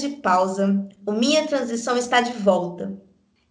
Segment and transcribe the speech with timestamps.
[0.00, 2.98] De pausa, o Minha Transição está de volta.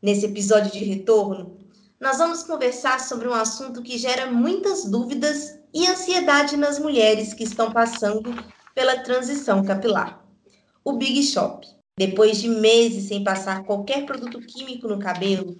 [0.02, 1.58] Nesse episódio de retorno,
[1.99, 7.44] nós vamos conversar sobre um assunto que gera muitas dúvidas e ansiedade nas mulheres que
[7.44, 8.34] estão passando
[8.73, 10.25] pela transição capilar.
[10.84, 11.67] O Big Shop.
[11.98, 15.58] Depois de meses sem passar qualquer produto químico no cabelo,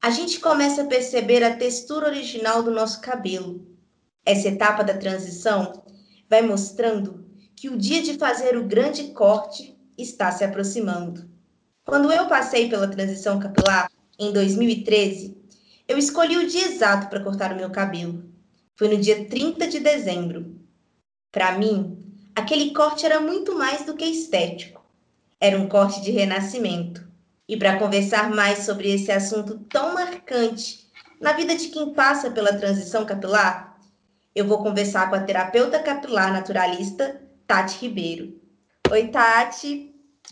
[0.00, 3.66] a gente começa a perceber a textura original do nosso cabelo.
[4.24, 5.84] Essa etapa da transição
[6.28, 7.24] vai mostrando
[7.54, 11.28] que o dia de fazer o grande corte está se aproximando.
[11.84, 15.36] Quando eu passei pela transição capilar, em 2013,
[15.86, 18.24] eu escolhi o dia exato para cortar o meu cabelo.
[18.76, 20.56] Foi no dia 30 de dezembro.
[21.32, 21.98] Para mim,
[22.34, 24.84] aquele corte era muito mais do que estético.
[25.40, 27.06] Era um corte de renascimento.
[27.48, 30.88] E para conversar mais sobre esse assunto tão marcante
[31.20, 33.78] na vida de quem passa pela transição capilar,
[34.34, 38.40] eu vou conversar com a terapeuta capilar naturalista Tati Ribeiro.
[38.90, 39.87] Oi, Tati.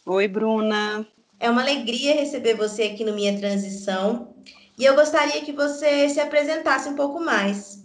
[0.09, 1.05] Oi, Bruna.
[1.41, 4.37] É uma alegria receber você aqui no Minha Transição
[4.79, 7.85] e eu gostaria que você se apresentasse um pouco mais.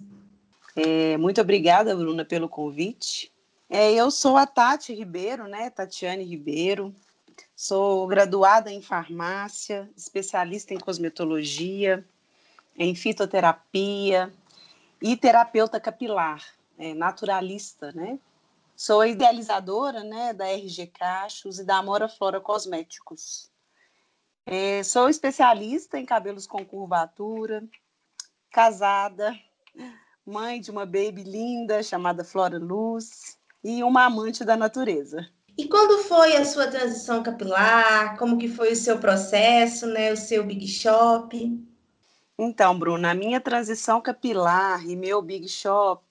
[0.76, 3.32] É, muito obrigada, Bruna, pelo convite.
[3.68, 5.72] É, eu sou a Tati Ribeiro, né?
[5.72, 6.94] Tatiane Ribeiro.
[7.56, 12.06] Sou graduada em farmácia, especialista em cosmetologia,
[12.78, 14.32] em fitoterapia
[15.02, 16.46] e terapeuta capilar,
[16.78, 18.20] é, naturalista, né?
[18.84, 23.48] Sou idealizadora né, da RG Cachos e da Amora Flora Cosméticos.
[24.44, 27.64] É, sou especialista em cabelos com curvatura,
[28.50, 29.38] casada,
[30.26, 35.30] mãe de uma baby linda chamada Flora Luz e uma amante da natureza.
[35.56, 38.18] E quando foi a sua transição capilar?
[38.18, 40.12] Como que foi o seu processo, né?
[40.12, 41.38] O seu Big Shop?
[42.36, 46.04] Então, Bruna, a minha transição capilar e meu Big Shop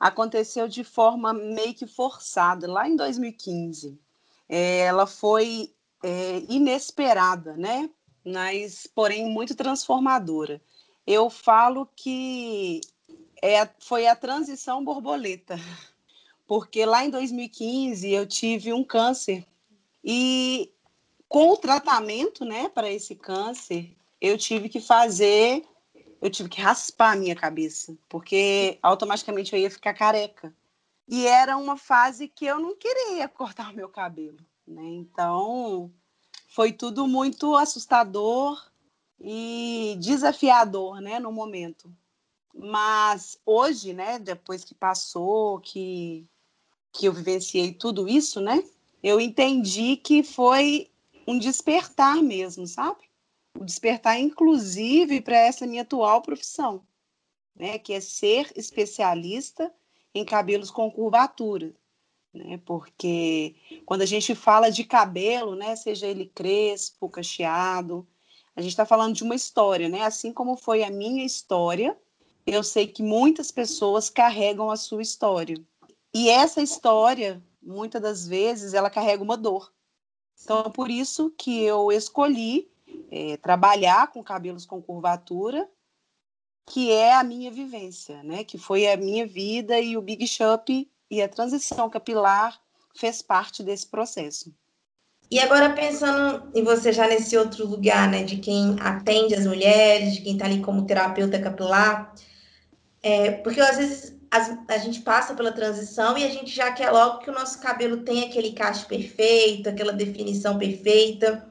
[0.00, 4.00] aconteceu de forma meio que forçada, lá em 2015.
[4.48, 5.72] É, ela foi
[6.02, 7.90] é, inesperada, né?
[8.24, 10.60] Mas, porém, muito transformadora.
[11.06, 12.80] Eu falo que
[13.42, 15.56] é, foi a transição borboleta,
[16.48, 19.46] porque lá em 2015 eu tive um câncer
[20.02, 20.72] e
[21.28, 25.64] com o tratamento, né, para esse câncer, eu tive que fazer
[26.20, 30.54] eu tive que raspar a minha cabeça, porque automaticamente eu ia ficar careca.
[31.08, 34.84] E era uma fase que eu não queria cortar o meu cabelo, né?
[34.84, 35.92] Então,
[36.48, 38.70] foi tudo muito assustador
[39.20, 41.92] e desafiador, né, no momento.
[42.54, 46.26] Mas hoje, né, depois que passou, que
[46.92, 48.64] que eu vivenciei tudo isso, né?
[49.02, 50.90] Eu entendi que foi
[51.26, 53.09] um despertar mesmo, sabe?
[53.58, 56.82] O despertar, inclusive, para essa minha atual profissão,
[57.54, 59.72] né, que é ser especialista
[60.14, 61.74] em cabelos com curvatura,
[62.32, 68.06] né, porque quando a gente fala de cabelo, né, seja ele crespo, cacheado,
[68.54, 71.96] a gente está falando de uma história, né, assim como foi a minha história,
[72.46, 75.56] eu sei que muitas pessoas carregam a sua história.
[76.12, 79.72] E essa história, muitas das vezes, ela carrega uma dor.
[80.42, 82.68] Então, é por isso que eu escolhi
[83.10, 85.68] é, trabalhar com cabelos com curvatura,
[86.66, 88.44] que é a minha vivência, né?
[88.44, 92.60] Que foi a minha vida e o Big Shop e a transição capilar
[92.96, 94.54] fez parte desse processo.
[95.28, 100.14] E agora pensando em você já nesse outro lugar, né, de quem atende as mulheres,
[100.14, 102.12] de quem está ali como terapeuta capilar,
[103.00, 106.90] é, porque às vezes a, a gente passa pela transição e a gente já quer
[106.90, 111.49] logo que o nosso cabelo tenha aquele cacho perfeito, aquela definição perfeita.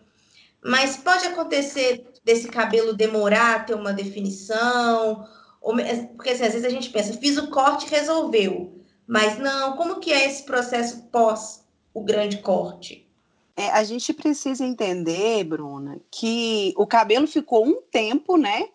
[0.64, 5.28] Mas pode acontecer desse cabelo demorar a ter uma definição,
[5.62, 5.76] ou,
[6.16, 8.80] porque assim, às vezes a gente pensa, fiz o corte resolveu.
[9.08, 13.08] Mas não, como que é esse processo pós o grande corte?
[13.56, 18.70] É, a gente precisa entender, Bruna, que o cabelo ficou um tempo, né,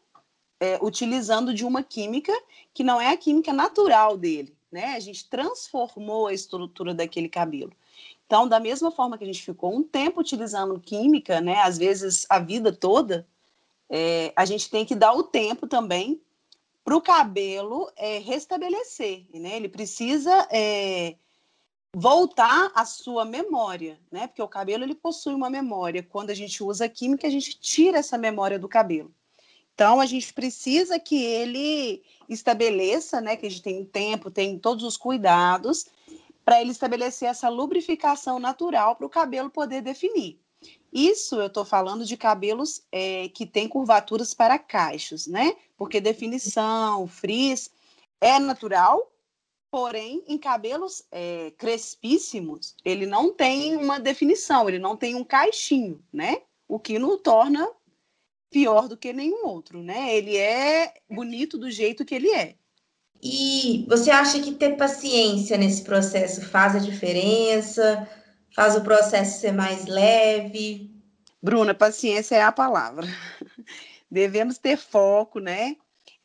[0.60, 2.32] é, utilizando de uma química
[2.72, 4.94] que não é a química natural dele, né?
[4.94, 7.72] A gente transformou a estrutura daquele cabelo.
[8.26, 12.26] Então, da mesma forma que a gente ficou um tempo utilizando química, né, às vezes
[12.28, 13.26] a vida toda,
[13.88, 16.20] é, a gente tem que dar o tempo também
[16.84, 19.56] para o cabelo é, restabelecer, né?
[19.56, 21.16] Ele precisa é,
[21.94, 24.26] voltar à sua memória, né?
[24.26, 26.02] Porque o cabelo ele possui uma memória.
[26.02, 29.14] Quando a gente usa química, a gente tira essa memória do cabelo.
[29.74, 33.36] Então a gente precisa que ele estabeleça, né?
[33.36, 35.86] Que a gente tem tempo, tem todos os cuidados
[36.44, 40.40] para ele estabelecer essa lubrificação natural para o cabelo poder definir.
[40.92, 45.56] Isso eu estou falando de cabelos é, que têm curvaturas para cachos, né?
[45.76, 47.70] Porque definição, frizz
[48.20, 49.10] é natural,
[49.74, 56.00] Porém, em cabelos é, crespíssimos, ele não tem uma definição, ele não tem um caixinho,
[56.12, 56.42] né?
[56.68, 57.68] O que não torna
[58.52, 60.16] pior do que nenhum outro, né?
[60.16, 62.56] Ele é bonito do jeito que ele é.
[63.24, 68.06] E você acha que ter paciência nesse processo faz a diferença?
[68.54, 70.90] Faz o processo ser mais leve?
[71.42, 73.06] Bruna, paciência é a palavra.
[74.10, 75.76] Devemos ter foco, né?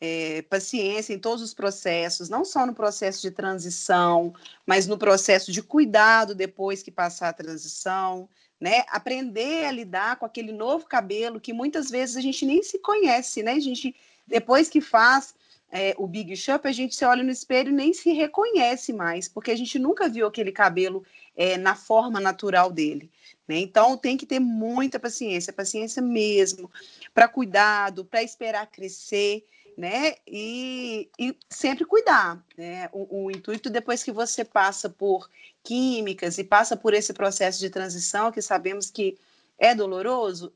[0.01, 4.33] é, paciência em todos os processos, não só no processo de transição,
[4.65, 8.29] mas no processo de cuidado depois que passar a transição,
[8.59, 8.83] né?
[8.89, 13.43] Aprender a lidar com aquele novo cabelo que muitas vezes a gente nem se conhece,
[13.43, 13.53] né?
[13.53, 13.95] A gente,
[14.25, 15.33] depois que faz
[15.71, 19.27] é, o Big Shop, a gente se olha no espelho e nem se reconhece mais,
[19.27, 21.05] porque a gente nunca viu aquele cabelo
[21.35, 23.11] é, na forma natural dele.
[23.47, 23.57] Né?
[23.57, 26.71] Então, tem que ter muita paciência, paciência mesmo,
[27.13, 29.45] para cuidado, para esperar crescer
[29.79, 30.15] né?
[30.27, 32.89] E, e sempre cuidar, né?
[32.91, 35.29] O, o, intuito depois que você passa por
[35.63, 39.17] químicas e passa por esse processo de transição que sabemos que
[39.57, 40.53] é doloroso,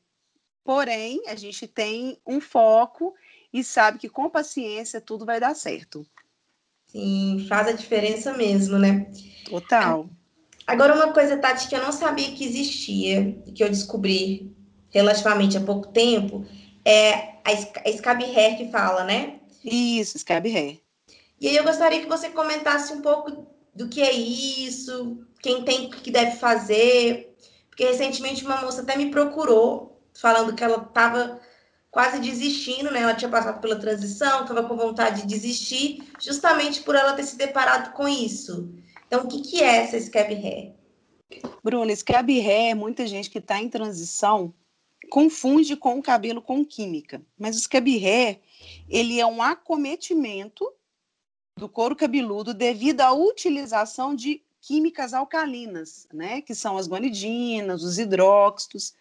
[0.62, 3.14] porém a gente tem um foco
[3.54, 6.04] e sabe que com paciência tudo vai dar certo.
[6.88, 9.12] Sim, faz a diferença mesmo, né?
[9.48, 10.10] Total.
[10.66, 14.52] Agora uma coisa, Tati, que eu não sabia que existia, que eu descobri
[14.90, 16.44] relativamente há pouco tempo,
[16.84, 19.38] é a Scab Hair que fala, né?
[19.64, 20.80] Isso, Scab Hair.
[21.40, 25.90] E aí eu gostaria que você comentasse um pouco do que é isso, quem tem
[25.90, 27.36] que deve fazer,
[27.68, 31.40] porque recentemente uma moça até me procurou falando que ela estava
[31.94, 33.02] quase desistindo, né?
[33.02, 37.38] Ela tinha passado pela transição, estava com vontade de desistir, justamente por ela ter se
[37.38, 38.68] deparado com isso.
[39.06, 40.74] Então, o que, que é essa scab hair?
[41.62, 44.52] Bruna, scab hair é muita gente que está em transição
[45.08, 47.22] confunde com o cabelo com química.
[47.38, 48.40] Mas o scab hair,
[48.88, 50.68] ele é um acometimento
[51.56, 57.98] do couro cabeludo devido à utilização de químicas alcalinas, né, que são as guanidinas, os
[57.98, 58.94] hidróxidos.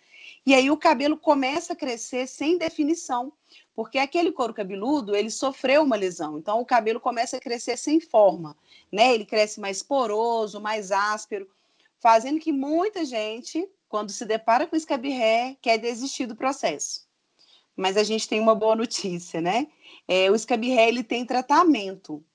[0.46, 3.32] E aí o cabelo começa a crescer sem definição,
[3.74, 6.38] porque aquele couro cabeludo, ele sofreu uma lesão.
[6.38, 8.56] Então o cabelo começa a crescer sem forma,
[8.92, 9.14] né?
[9.14, 11.50] Ele cresce mais poroso, mais áspero,
[12.00, 17.08] fazendo que muita gente quando se depara com escabirré, quer desistir do processo.
[17.76, 19.68] Mas a gente tem uma boa notícia, né?
[20.08, 22.26] É, o escabirré ele tem tratamento.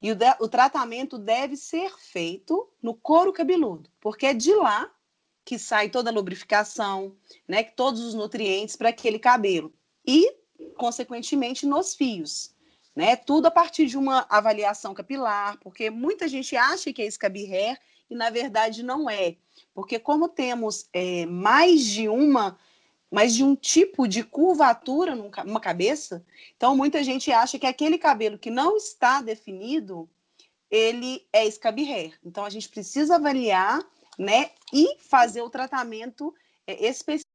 [0.00, 4.88] E o, de, o tratamento deve ser feito no couro cabeludo, porque é de lá
[5.50, 7.12] que sai toda a lubrificação,
[7.48, 9.74] né, todos os nutrientes para aquele cabelo.
[10.06, 10.32] E,
[10.76, 12.54] consequentemente, nos fios.
[12.94, 13.16] Né?
[13.16, 17.76] Tudo a partir de uma avaliação capilar, porque muita gente acha que é escabirré
[18.08, 19.38] e, na verdade, não é.
[19.74, 22.56] Porque como temos é, mais de uma
[23.10, 26.24] mais de um tipo de curvatura numa cabeça,
[26.56, 30.08] então muita gente acha que aquele cabelo que não está definido,
[30.70, 32.12] ele é escabirré.
[32.24, 33.84] Então a gente precisa avaliar,
[34.16, 36.34] né, e fazer o tratamento
[36.66, 37.26] é, específico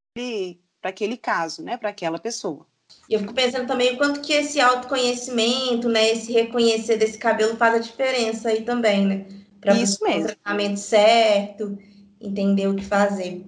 [0.82, 2.65] para aquele caso, né, para aquela pessoa.
[3.10, 7.58] E eu fico pensando também o quanto que esse autoconhecimento, né, esse reconhecer desse cabelo
[7.58, 9.25] faz a diferença aí também, né?
[9.60, 10.25] Para Isso mesmo.
[10.25, 11.77] O tratamento certo
[12.22, 13.46] entender o que fazer.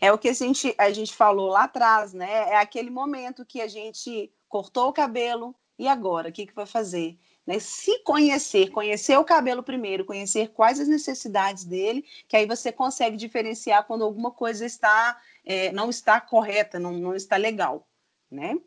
[0.00, 2.50] É o que a gente, a gente falou lá atrás, né?
[2.50, 6.66] É aquele momento que a gente cortou o cabelo e agora, o que, que vai
[6.66, 7.18] fazer?
[7.46, 7.58] Né?
[7.60, 13.16] Se conhecer, conhecer o cabelo primeiro, conhecer quais as necessidades dele, que aí você consegue
[13.16, 17.86] diferenciar quando alguma coisa está é, não está correta, não, não está legal,
[18.28, 18.58] né?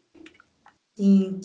[0.95, 1.41] Sim.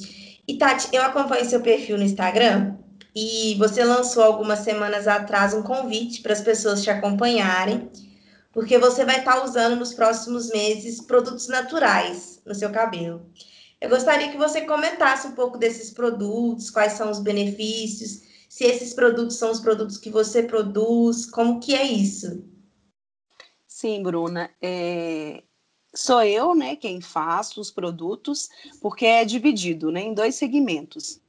[0.46, 2.76] E Tati, eu acompanho seu perfil no Instagram
[3.14, 7.90] e você lançou algumas semanas atrás um convite para as pessoas te acompanharem,
[8.52, 13.28] porque você vai estar usando nos próximos meses produtos naturais no seu cabelo.
[13.84, 18.94] Eu gostaria que você comentasse um pouco desses produtos, quais são os benefícios, se esses
[18.94, 22.48] produtos são os produtos que você produz, como que é isso?
[23.66, 24.50] Sim, Bruna.
[24.62, 25.42] É...
[25.94, 28.48] Sou eu, né, quem faço os produtos,
[28.80, 31.20] porque é dividido, né, em dois segmentos.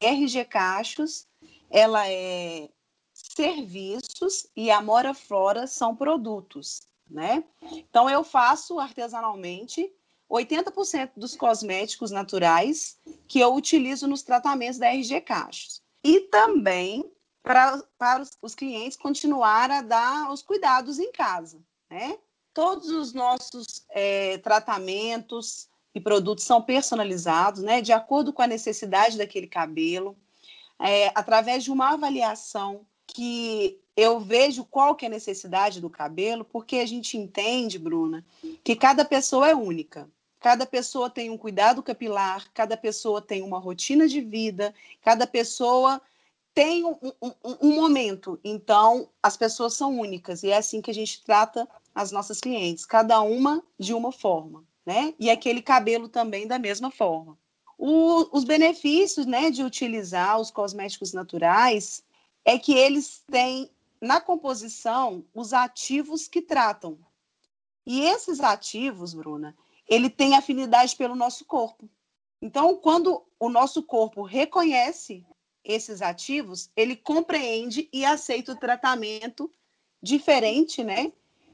[0.00, 1.28] RG Cachos
[1.70, 2.68] ela é
[3.14, 7.44] serviços e a Mora Flora são produtos, né?
[7.70, 9.94] Então eu faço artesanalmente
[10.30, 15.82] 80% dos cosméticos naturais que eu utilizo nos tratamentos da RG Cachos.
[16.04, 17.10] E também
[17.42, 21.58] para, para os, clientes continuar a dar os cuidados em casa,
[21.90, 22.16] né?
[22.52, 27.80] Todos os nossos é, tratamentos e produtos são personalizados, né?
[27.80, 30.16] De acordo com a necessidade daquele cabelo,
[30.78, 36.44] é, através de uma avaliação que eu vejo qual que é a necessidade do cabelo,
[36.44, 38.24] porque a gente entende, Bruna,
[38.62, 40.08] que cada pessoa é única.
[40.40, 46.00] Cada pessoa tem um cuidado capilar, cada pessoa tem uma rotina de vida, cada pessoa
[46.54, 47.32] tem um, um,
[47.62, 48.40] um, momento.
[48.42, 52.86] Então, as pessoas são únicas e é assim que a gente trata as nossas clientes,
[52.86, 55.14] cada uma de uma forma, né?
[55.18, 57.38] E aquele cabelo também da mesma forma.
[57.76, 62.02] O, os benefícios, né, de utilizar os cosméticos naturais
[62.44, 63.70] é que eles têm
[64.00, 66.98] na composição os ativos que tratam.
[67.86, 69.56] E esses ativos, Bruna,
[69.90, 71.90] ele tem afinidade pelo nosso corpo.
[72.40, 75.26] Então, quando o nosso corpo reconhece
[75.64, 79.52] esses ativos, ele compreende e aceita o tratamento
[80.00, 81.12] diferente, né,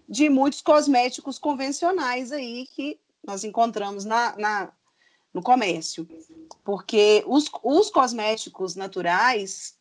[0.09, 4.73] de muitos cosméticos convencionais aí que nós encontramos na, na
[5.35, 6.09] no comércio.
[6.65, 9.77] Porque os, os cosméticos naturais,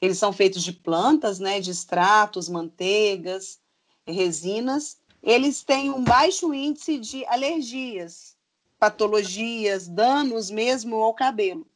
[0.00, 3.58] eles são feitos de plantas, né, de extratos, manteigas,
[4.06, 4.99] resinas.
[5.22, 8.36] Eles têm um baixo índice de alergias,
[8.78, 11.66] patologias, danos mesmo ao cabelo.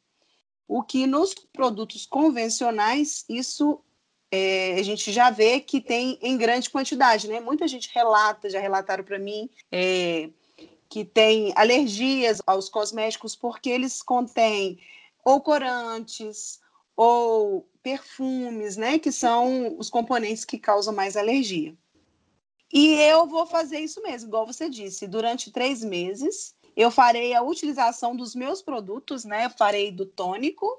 [0.67, 3.79] O que nos produtos convencionais, isso
[4.31, 7.39] é, a gente já vê que tem em grande quantidade, né?
[7.39, 10.29] Muita gente relata, já relataram para mim, é,
[10.89, 14.79] que tem alergias aos cosméticos porque eles contêm
[15.23, 16.59] ou corantes
[16.95, 21.75] ou perfumes, né, que são os componentes que causam mais alergia.
[22.71, 27.41] E eu vou fazer isso mesmo, igual você disse, durante três meses eu farei a
[27.41, 29.45] utilização dos meus produtos, né?
[29.45, 30.77] Eu farei do tônico,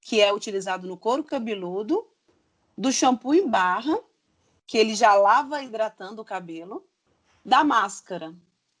[0.00, 2.06] que é utilizado no couro cabeludo,
[2.76, 3.96] do shampoo em barra,
[4.66, 6.84] que ele já lava hidratando o cabelo,
[7.44, 8.34] da máscara,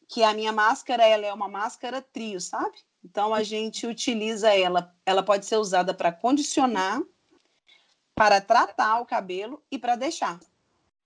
[0.08, 2.78] que a minha máscara ela é uma máscara trio, sabe?
[3.04, 7.00] Então a gente utiliza ela, ela pode ser usada para condicionar,
[8.14, 10.40] para tratar o cabelo e para deixar.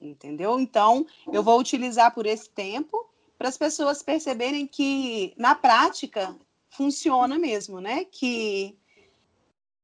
[0.00, 0.58] Entendeu?
[0.58, 3.08] Então, eu vou utilizar por esse tempo
[3.38, 6.36] para as pessoas perceberem que na prática
[6.68, 8.04] funciona mesmo, né?
[8.04, 8.76] Que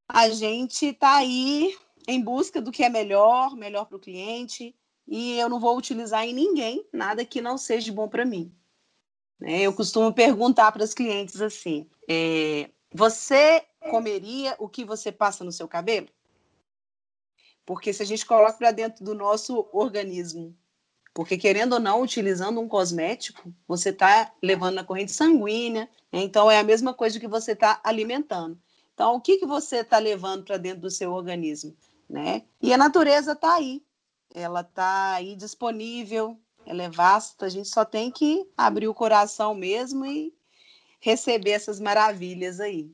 [0.08, 1.76] a gente está aí
[2.06, 4.74] em busca do que é melhor, melhor para o cliente,
[5.06, 8.52] e eu não vou utilizar em ninguém nada que não seja bom para mim.
[9.38, 9.62] Né?
[9.62, 15.52] Eu costumo perguntar para os clientes assim: é, você comeria o que você passa no
[15.52, 16.08] seu cabelo?
[17.70, 20.52] Porque se a gente coloca para dentro do nosso organismo,
[21.14, 26.20] porque querendo ou não, utilizando um cosmético, você está levando na corrente sanguínea, né?
[26.20, 28.58] então é a mesma coisa que você está alimentando.
[28.92, 31.72] Então, o que, que você está levando para dentro do seu organismo?
[32.08, 32.42] Né?
[32.60, 33.80] E a natureza está aí,
[34.34, 36.36] ela está aí disponível,
[36.66, 40.34] ela é vasta, a gente só tem que abrir o coração mesmo e
[40.98, 42.90] receber essas maravilhas aí.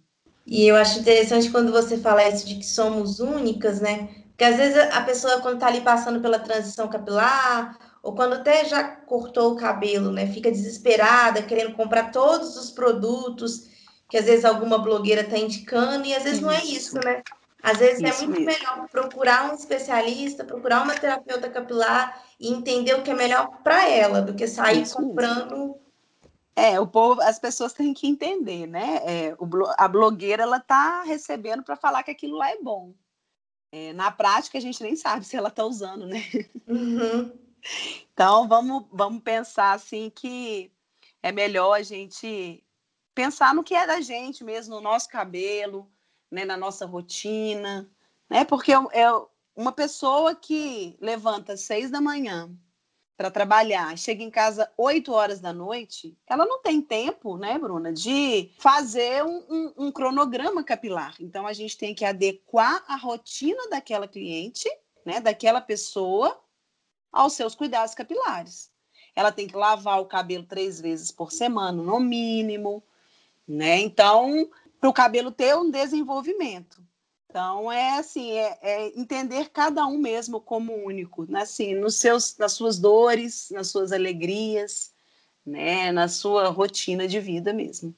[0.46, 4.25] E eu acho interessante quando você fala isso de que somos únicas, né?
[4.36, 8.66] Porque às vezes a pessoa, quando está ali passando pela transição capilar, ou quando até
[8.66, 10.26] já cortou o cabelo, né?
[10.26, 13.70] Fica desesperada, querendo comprar todos os produtos
[14.10, 16.46] que às vezes alguma blogueira está indicando, e às vezes isso.
[16.46, 17.22] não é isso, né?
[17.62, 18.60] Às vezes é isso é muito mesmo.
[18.60, 23.88] melhor procurar um especialista, procurar uma terapeuta capilar e entender o que é melhor para
[23.88, 25.78] ela do que sair Isso comprando.
[26.54, 29.00] É, o povo, as pessoas têm que entender, né?
[29.02, 32.92] É, o, a blogueira ela tá recebendo para falar que aquilo lá é bom.
[33.72, 36.22] É, na prática a gente nem sabe se ela está usando, né?
[36.66, 37.32] Uhum.
[38.12, 40.70] Então vamos, vamos pensar assim que
[41.22, 42.64] é melhor a gente
[43.14, 45.90] pensar no que é da gente mesmo, no nosso cabelo,
[46.30, 47.90] né, na nossa rotina,
[48.28, 48.44] né?
[48.44, 49.06] Porque é,
[49.54, 52.50] uma pessoa que levanta às seis da manhã
[53.16, 57.92] para trabalhar, chega em casa oito horas da noite, ela não tem tempo, né, Bruna,
[57.92, 61.14] de fazer um, um, um, cronograma capilar.
[61.18, 64.68] Então a gente tem que adequar a rotina daquela cliente,
[65.04, 66.38] né, daquela pessoa,
[67.10, 68.70] aos seus cuidados capilares.
[69.14, 72.82] Ela tem que lavar o cabelo três vezes por semana, no mínimo,
[73.48, 73.78] né?
[73.78, 76.85] Então, para o cabelo ter um desenvolvimento.
[77.36, 81.42] Então, é assim, é, é, entender cada um mesmo como único, né?
[81.42, 84.90] assim, nos seus, nas suas dores, nas suas alegrias,
[85.44, 85.92] né?
[85.92, 87.94] na sua rotina de vida mesmo.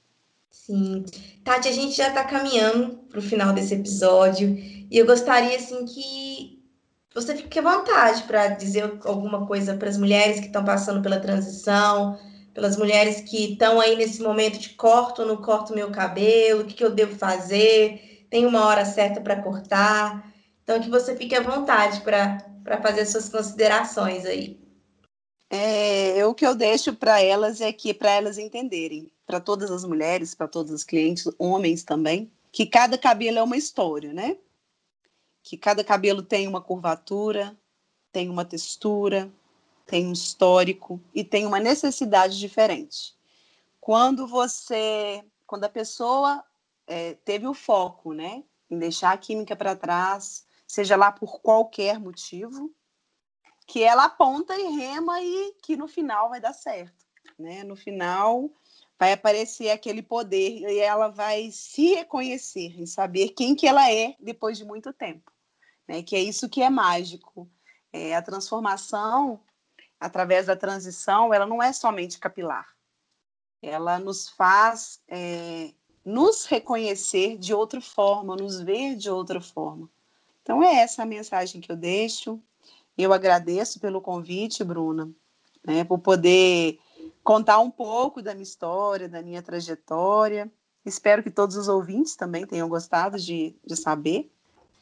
[0.50, 1.04] Sim.
[1.44, 5.84] Tati, a gente já está caminhando para o final desse episódio e eu gostaria, assim,
[5.84, 6.60] que
[7.14, 11.20] você fique à vontade para dizer alguma coisa para as mulheres que estão passando pela
[11.20, 12.18] transição,
[12.52, 16.64] pelas mulheres que estão aí nesse momento de corto ou não corto meu cabelo, o
[16.64, 20.32] que, que eu devo fazer, tem uma hora certa para cortar.
[20.62, 24.60] Então, que você fique à vontade para fazer suas considerações aí.
[25.50, 29.82] É, o que eu deixo para elas é que para elas entenderem, para todas as
[29.82, 34.36] mulheres, para todos os clientes, homens também, que cada cabelo é uma história, né?
[35.42, 37.56] Que cada cabelo tem uma curvatura,
[38.12, 39.32] tem uma textura,
[39.86, 43.16] tem um histórico e tem uma necessidade diferente.
[43.80, 46.44] Quando você, quando a pessoa
[46.88, 52.00] é, teve o foco, né, em deixar a química para trás, seja lá por qualquer
[52.00, 52.74] motivo,
[53.66, 57.06] que ela aponta e rema e que no final vai dar certo,
[57.38, 57.62] né?
[57.64, 58.50] No final
[58.98, 64.16] vai aparecer aquele poder e ela vai se reconhecer em saber quem que ela é
[64.18, 65.30] depois de muito tempo,
[65.86, 66.02] né?
[66.02, 67.48] Que é isso que é mágico.
[67.92, 69.40] É, a transformação
[70.00, 72.66] através da transição, ela não é somente capilar.
[73.60, 75.72] Ela nos faz é,
[76.08, 79.88] nos reconhecer de outra forma, nos ver de outra forma.
[80.42, 82.40] Então é essa a mensagem que eu deixo.
[82.96, 85.10] Eu agradeço pelo convite, Bruna,
[85.62, 86.78] né, por poder
[87.22, 90.50] contar um pouco da minha história, da minha trajetória.
[90.84, 94.30] Espero que todos os ouvintes também tenham gostado de, de saber.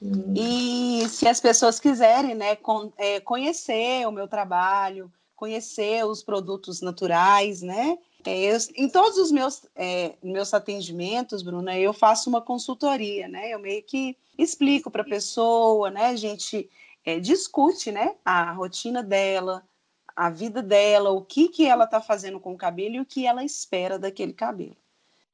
[0.01, 0.33] Hum.
[0.37, 6.81] E se as pessoas quiserem né, con é, conhecer o meu trabalho, conhecer os produtos
[6.81, 7.99] naturais, né?
[8.25, 13.51] É, eu, em todos os meus, é, meus atendimentos, Bruna, eu faço uma consultoria, né?
[13.51, 16.07] Eu meio que explico para a pessoa, né?
[16.07, 16.69] A gente
[17.05, 19.67] é, discute né, a rotina dela,
[20.15, 23.27] a vida dela, o que, que ela está fazendo com o cabelo e o que
[23.27, 24.77] ela espera daquele cabelo.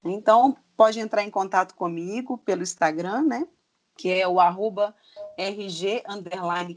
[0.04, 3.48] Então, pode entrar em contato comigo pelo Instagram, né?
[3.96, 4.94] Que é o arroba
[5.38, 6.02] RG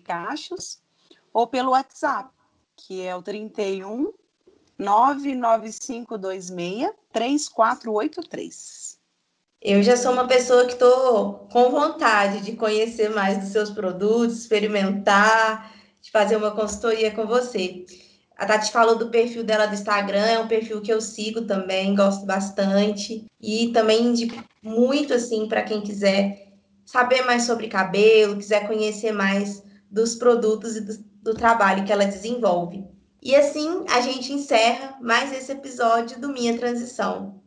[0.03, 0.81] cachos,
[1.33, 2.29] ou pelo WhatsApp,
[2.75, 4.13] que é o 31
[4.77, 8.95] 99526 3483.
[9.61, 14.41] Eu já sou uma pessoa que estou com vontade de conhecer mais dos seus produtos,
[14.41, 17.85] experimentar, de fazer uma consultoria com você.
[18.37, 21.95] A Tati falou do perfil dela do Instagram, é um perfil que eu sigo também,
[21.95, 23.25] gosto bastante.
[23.41, 26.45] E também indico muito, assim, para quem quiser
[26.85, 32.05] saber mais sobre cabelo, quiser conhecer mais dos produtos e do, do trabalho que ela
[32.05, 32.83] desenvolve.
[33.25, 37.41] E assim a gente encerra mais esse episódio do Minha Transição.